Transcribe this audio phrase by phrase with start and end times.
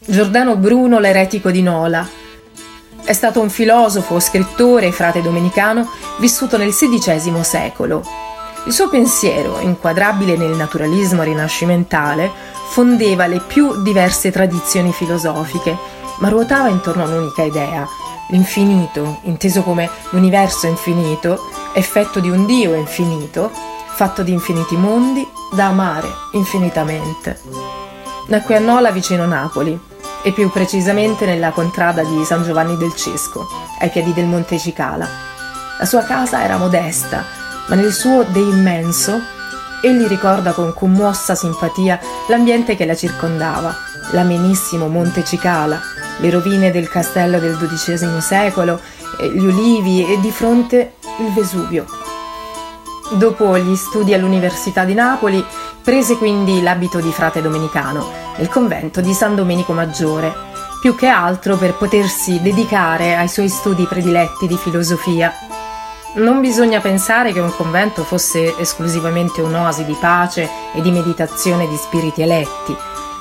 [0.00, 2.08] Giordano Bruno l'eretico di Nola.
[3.02, 8.02] È stato un filosofo, scrittore e frate domenicano vissuto nel XVI secolo.
[8.66, 12.30] Il suo pensiero, inquadrabile nel naturalismo rinascimentale,
[12.70, 15.76] fondeva le più diverse tradizioni filosofiche,
[16.20, 17.86] ma ruotava intorno a un'unica idea.
[18.30, 21.40] L'infinito, inteso come l'universo infinito,
[21.74, 23.50] effetto di un Dio infinito,
[23.94, 27.40] fatto di infiniti mondi, da amare infinitamente.
[28.28, 29.87] Nacque a Nola vicino Napoli,
[30.28, 33.46] e più precisamente nella contrada di San Giovanni del Cesco,
[33.80, 35.08] ai piedi del Monte Cicala.
[35.78, 37.24] La sua casa era modesta,
[37.68, 39.18] ma nel suo De immenso
[39.80, 41.98] egli ricorda con commossa simpatia
[42.28, 43.74] l'ambiente che la circondava,
[44.10, 45.80] l'amenissimo Monte Cicala,
[46.18, 48.80] le rovine del castello del XII secolo,
[49.32, 51.86] gli ulivi e di fronte il Vesuvio.
[53.10, 55.42] Dopo gli studi all'Università di Napoli,
[55.82, 60.30] prese quindi l'abito di frate domenicano nel convento di San Domenico Maggiore,
[60.80, 65.32] più che altro per potersi dedicare ai suoi studi prediletti di filosofia.
[66.16, 71.76] Non bisogna pensare che un convento fosse esclusivamente un'oasi di pace e di meditazione di
[71.76, 72.76] spiriti eletti.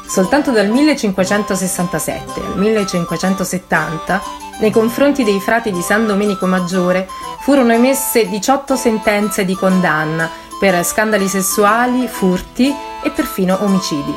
[0.06, 4.22] Soltanto dal 1567 al 1570,
[4.60, 7.08] nei confronti dei frati di San Domenico Maggiore,
[7.48, 14.14] furono emesse 18 sentenze di condanna per scandali sessuali, furti e perfino omicidi.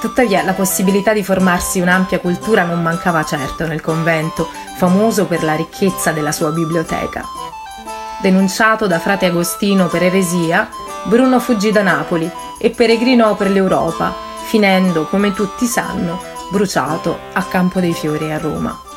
[0.00, 5.54] Tuttavia la possibilità di formarsi un'ampia cultura non mancava certo nel convento, famoso per la
[5.54, 7.22] ricchezza della sua biblioteca.
[8.20, 10.68] Denunciato da frate Agostino per eresia,
[11.04, 14.12] Bruno fuggì da Napoli e peregrinò per l'Europa,
[14.44, 18.87] finendo, come tutti sanno, bruciato a Campo dei Fiori a Roma.